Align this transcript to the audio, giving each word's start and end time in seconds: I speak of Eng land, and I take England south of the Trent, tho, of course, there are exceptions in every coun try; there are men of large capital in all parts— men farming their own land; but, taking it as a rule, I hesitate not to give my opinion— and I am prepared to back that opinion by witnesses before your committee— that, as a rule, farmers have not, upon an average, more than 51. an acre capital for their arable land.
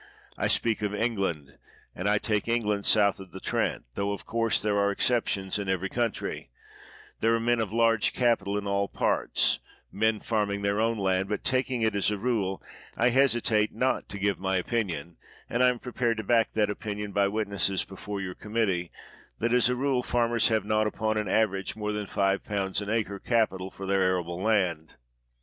I 0.35 0.47
speak 0.47 0.81
of 0.81 0.95
Eng 0.95 1.15
land, 1.17 1.57
and 1.93 2.09
I 2.09 2.17
take 2.17 2.47
England 2.47 2.87
south 2.87 3.19
of 3.19 3.33
the 3.33 3.39
Trent, 3.39 3.85
tho, 3.93 4.11
of 4.13 4.25
course, 4.25 4.59
there 4.59 4.79
are 4.79 4.89
exceptions 4.89 5.59
in 5.59 5.69
every 5.69 5.89
coun 5.89 6.11
try; 6.11 6.47
there 7.19 7.35
are 7.35 7.39
men 7.39 7.59
of 7.59 7.71
large 7.71 8.11
capital 8.11 8.57
in 8.57 8.65
all 8.65 8.87
parts— 8.87 9.59
men 9.91 10.19
farming 10.19 10.63
their 10.63 10.81
own 10.81 10.97
land; 10.97 11.29
but, 11.29 11.43
taking 11.43 11.83
it 11.83 11.93
as 11.95 12.09
a 12.09 12.17
rule, 12.17 12.63
I 12.97 13.09
hesitate 13.09 13.75
not 13.75 14.09
to 14.09 14.17
give 14.17 14.39
my 14.39 14.55
opinion— 14.57 15.17
and 15.51 15.63
I 15.63 15.69
am 15.69 15.77
prepared 15.77 16.17
to 16.17 16.23
back 16.23 16.53
that 16.53 16.71
opinion 16.71 17.11
by 17.11 17.27
witnesses 17.27 17.85
before 17.85 18.19
your 18.19 18.33
committee— 18.33 18.89
that, 19.39 19.53
as 19.53 19.69
a 19.69 19.75
rule, 19.75 20.01
farmers 20.01 20.47
have 20.47 20.65
not, 20.65 20.87
upon 20.87 21.15
an 21.17 21.27
average, 21.29 21.75
more 21.75 21.91
than 21.91 22.07
51. 22.07 22.73
an 22.81 22.89
acre 22.89 23.19
capital 23.19 23.69
for 23.69 23.85
their 23.85 24.01
arable 24.01 24.41
land. 24.41 24.95